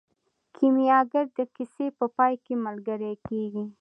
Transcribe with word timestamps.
کیمیاګر 0.55 1.25
د 1.37 1.39
کیسې 1.55 1.87
په 1.97 2.05
پای 2.17 2.33
کې 2.43 2.53
ملګری 2.65 3.13
کیږي. 3.27 3.63